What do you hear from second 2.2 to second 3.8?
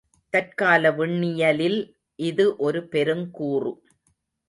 இது ஒரு பெருங்கூறு.